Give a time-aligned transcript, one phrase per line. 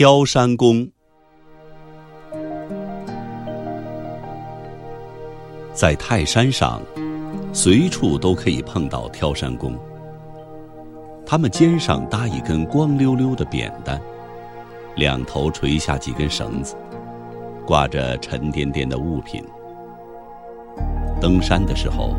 [0.00, 0.88] 挑山工，
[5.74, 6.80] 在泰山上，
[7.52, 9.78] 随处都可以碰到挑山工。
[11.26, 14.00] 他们肩上搭一根光溜溜的扁担，
[14.96, 16.74] 两头垂下几根绳子，
[17.66, 19.44] 挂着沉甸甸的物品。
[21.20, 22.14] 登山的时候，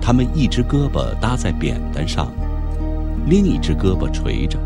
[0.00, 2.28] 他们一只胳膊搭在扁担上，
[3.26, 4.56] 另一只胳膊垂着。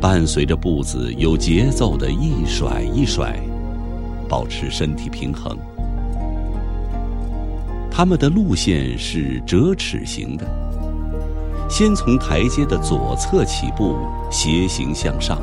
[0.00, 3.38] 伴随着步子有节奏的一甩一甩，
[4.28, 5.56] 保持身体平衡。
[7.90, 10.44] 他们的路线是折尺形的，
[11.68, 13.96] 先从台阶的左侧起步，
[14.30, 15.40] 斜行向上，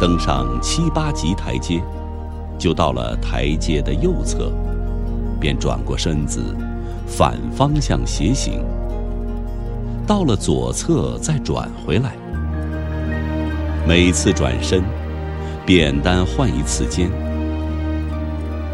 [0.00, 1.82] 登上七八级台阶，
[2.56, 4.52] 就到了台阶的右侧，
[5.40, 6.56] 便转过身子，
[7.08, 8.64] 反方向斜行，
[10.06, 12.14] 到了左侧再转回来。
[13.94, 14.82] 每次转身，
[15.66, 17.10] 扁担换一次肩。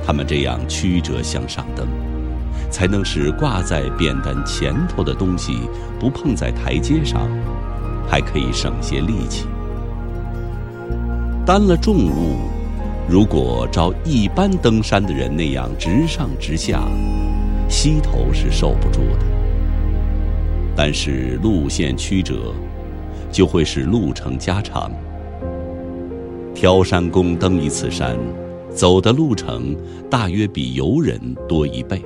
[0.06, 1.89] 他们这样曲折向上登，
[2.70, 5.62] 才能使挂在扁担前头的东西
[5.98, 7.29] 不碰在台阶上，
[8.09, 9.47] 还可以省些力气。
[11.45, 12.37] 担了重物，
[13.09, 16.85] 如果照一般登山的人那样直上直下，
[17.69, 19.27] 膝头是受不住的。
[20.77, 22.55] 但是路线曲折。
[23.31, 24.91] 就会使路程加长。
[26.61, 28.19] 挑山工登一次山，
[28.75, 29.77] 走的路程
[30.11, 31.17] 大约比游人
[31.48, 32.03] 多一倍。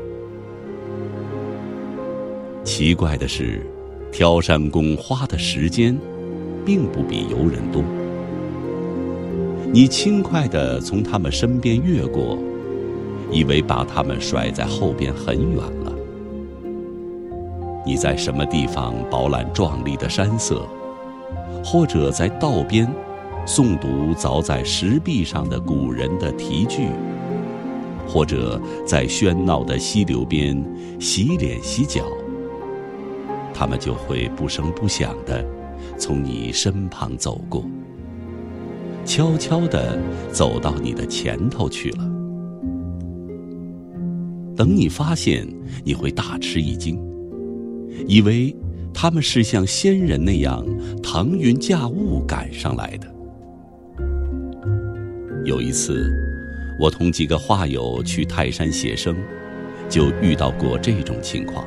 [2.62, 3.66] 奇怪的是，
[4.12, 5.98] 挑山工花的时间，
[6.66, 7.82] 并不比游人多。
[9.72, 12.36] 你轻快地从他们身边越过，
[13.30, 15.94] 以为把他们甩在后边很远了。
[17.86, 20.68] 你在什么地方饱览壮丽的山色？
[21.64, 22.86] 或者在道边
[23.46, 26.86] 诵读凿在石壁上的古人的题句，
[28.06, 30.56] 或者在喧闹的溪流边
[31.00, 32.04] 洗脸洗脚，
[33.52, 35.44] 他们就会不声不响地
[35.98, 37.64] 从你身旁走过，
[39.04, 39.98] 悄悄地
[40.30, 42.08] 走到你的前头去了。
[44.56, 45.46] 等你发现，
[45.84, 46.98] 你会大吃一惊，
[48.06, 48.54] 以为。
[48.94, 50.62] 他们是像仙人那样
[51.02, 53.10] 腾云驾雾赶上来的。
[55.44, 56.12] 有一次，
[56.78, 59.16] 我同几个画友去泰山写生，
[59.88, 61.66] 就遇到过这种情况。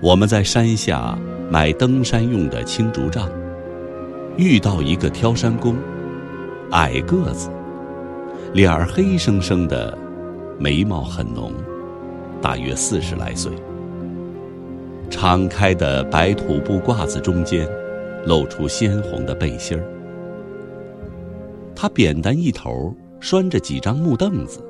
[0.00, 1.18] 我们在山下
[1.50, 3.28] 买登山用的青竹杖，
[4.36, 5.74] 遇到一个挑山工，
[6.70, 7.50] 矮个子，
[8.52, 9.98] 脸儿黑生生的，
[10.56, 11.52] 眉毛很浓，
[12.40, 13.50] 大约四十来岁。
[15.10, 17.68] 敞开的白土布褂子中间，
[18.24, 19.82] 露出鲜红的背心儿。
[21.76, 24.64] 他扁担一头拴着几张木凳子，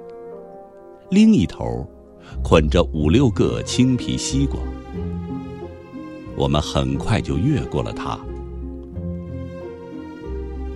[1.11, 1.87] 另一头
[2.43, 4.59] 捆着五六个青皮西瓜。
[6.37, 8.19] 我们很快就越过了他，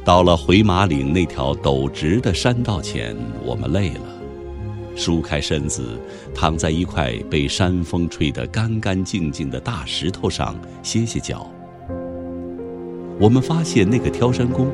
[0.05, 4.03] 到了回马岭那条陡直的山道前，我们累了。
[4.97, 5.99] 舒开身子，
[6.35, 11.51] 躺在一块被山风吹得干干净净的大石头上歇歇脚。
[13.19, 14.69] 我们发现那个挑山工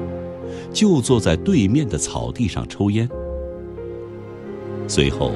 [0.72, 3.08] 就坐在对面的草地上抽烟。
[4.88, 5.32] 随后，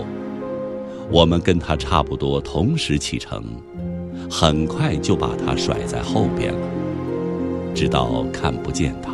[1.10, 3.42] 我们跟他差不多同时启程，
[4.30, 6.68] 很快就把他甩在后边了，
[7.74, 9.12] 直到看不见他。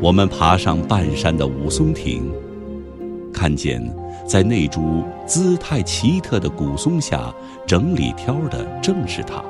[0.00, 2.32] 我们爬上半山的武松亭。
[3.32, 3.82] 看见，
[4.28, 7.34] 在那株姿态奇特的古松下
[7.66, 9.42] 整理挑的正是他。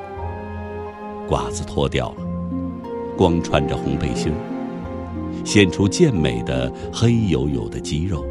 [1.29, 2.17] 褂子脱掉了，
[3.17, 4.33] 光穿着红背心
[5.45, 8.25] 显出健美的黑黝黝的肌肉。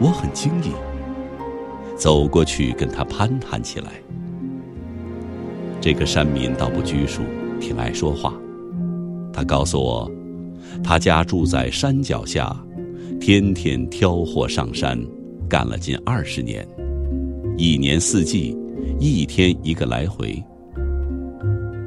[0.00, 0.72] 我很惊异，
[1.96, 3.92] 走过去跟他攀谈起来。
[5.80, 7.22] 这个山民倒不拘束，
[7.60, 8.34] 挺爱说话。
[9.32, 10.10] 他告诉我，
[10.82, 12.56] 他家住在山脚下。
[13.20, 15.00] 天天挑货上山，
[15.48, 16.66] 干了近二十年，
[17.56, 18.54] 一年四季，
[18.98, 20.42] 一天一个来回。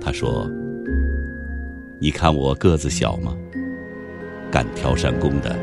[0.01, 0.49] 他说
[1.99, 3.35] ：“你看我个子小吗？
[4.51, 5.55] 干挑山工的，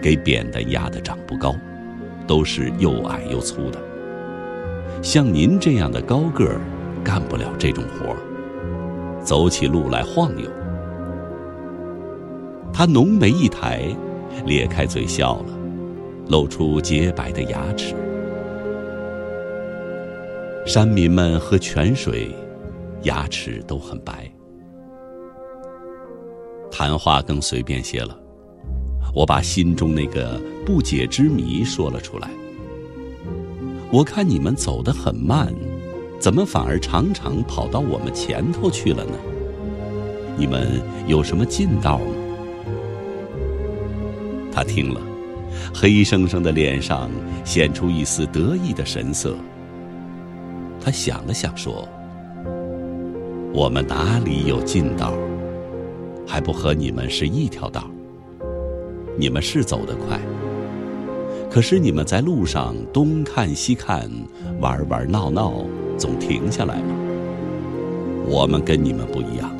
[0.00, 1.56] 给扁担压的长不高，
[2.26, 3.78] 都是又矮又粗的。
[5.02, 6.60] 像您这样的高个儿，
[7.02, 8.16] 干不了这种活儿，
[9.24, 10.48] 走起路来晃悠。”
[12.72, 13.82] 他浓眉一抬。
[14.46, 15.52] 咧开嘴笑了，
[16.28, 17.94] 露出洁白的牙齿。
[20.64, 22.34] 山民们喝泉水，
[23.02, 24.32] 牙齿都很白。
[26.72, 28.18] 谈话更随便些了。
[29.14, 32.30] 我把心中那个不解之谜说了出来。
[33.90, 35.52] 我看你们走得很慢，
[36.18, 39.12] 怎么反而常常跑到我们前头去了呢？
[40.34, 42.06] 你们有什么近道吗？
[44.50, 45.00] 他听了，
[45.74, 47.10] 黑生生的脸上
[47.44, 49.36] 显出一丝得意的神色。
[50.80, 51.86] 他想了想说
[53.52, 55.12] ：“我们哪里有近道？
[56.26, 57.90] 还不和你们是一条道？
[59.18, 60.18] 你们是走得快，
[61.50, 64.10] 可是你们在路上东看西看，
[64.60, 65.64] 玩玩闹闹，
[65.98, 66.94] 总停下来吗？
[68.26, 69.50] 我们跟你们不一样，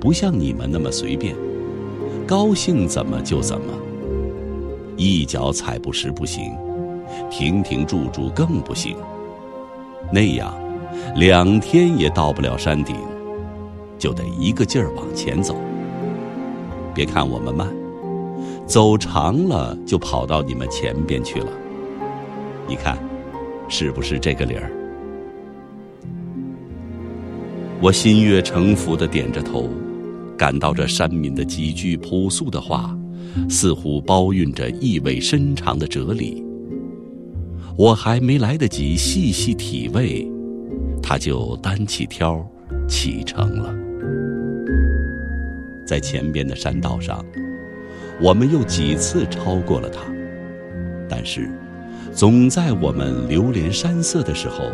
[0.00, 1.36] 不像你们那么随便，
[2.26, 3.72] 高兴怎么就怎么，
[4.96, 6.52] 一脚踩不实不行，
[7.30, 8.96] 停停住住更不行。”
[10.12, 10.52] 那样，
[11.16, 12.96] 两天也到不了山顶，
[13.98, 15.56] 就得一个劲儿往前走。
[16.94, 17.68] 别看我们慢，
[18.66, 21.48] 走长了就跑到你们前边去了。
[22.68, 22.96] 你看，
[23.68, 24.70] 是不是这个理儿？
[27.80, 29.68] 我心悦诚服的点着头，
[30.38, 32.96] 感到这山民的几句朴素的话，
[33.50, 36.42] 似乎包蕴着意味深长的哲理。
[37.76, 40.26] 我还没来得及细细体味，
[41.02, 42.42] 他就单起挑
[42.88, 43.74] 启程了。
[45.84, 47.24] 在前边的山道上，
[48.20, 50.00] 我们又几次超过了他，
[51.08, 51.50] 但是，
[52.12, 54.64] 总在我们流连山色的时候，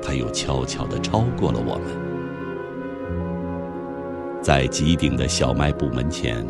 [0.00, 2.04] 他又悄悄地超过了我们。
[4.40, 6.46] 在极顶的小卖部门前，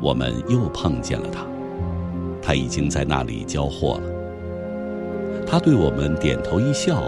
[0.00, 1.46] 我们又碰见了他，
[2.42, 4.10] 他已经在那里交货了。
[5.46, 7.02] 他对我们点头一笑，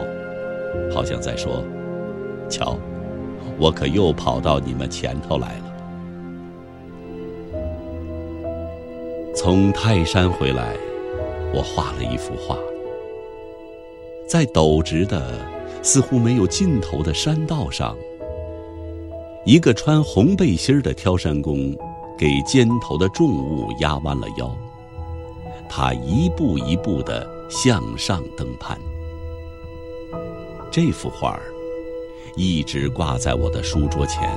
[0.93, 1.62] 好像在说
[2.49, 2.79] ：“瞧，
[3.59, 5.66] 我可又跑到你们前头来了。”
[9.37, 10.75] 从泰山回来，
[11.53, 12.56] 我画了一幅画，
[14.27, 15.38] 在陡直的、
[15.83, 17.94] 似乎没有尽头的山道上，
[19.44, 21.77] 一个穿红背心的挑山工
[22.19, 24.50] 给肩头的重物压弯了腰，
[25.69, 27.37] 他一步一步的。
[27.49, 28.77] 向上登攀，
[30.69, 31.43] 这幅画儿
[32.35, 34.37] 一直挂在我的书桌前，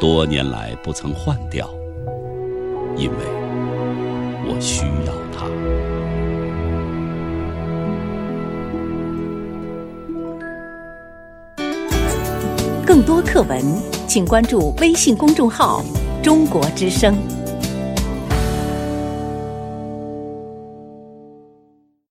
[0.00, 1.68] 多年来不曾换掉，
[2.96, 3.45] 因为
[4.48, 5.46] 我需要它。
[12.86, 13.60] 更多课文，
[14.06, 15.84] 请关注微信公众号
[16.22, 17.14] “中国之声”。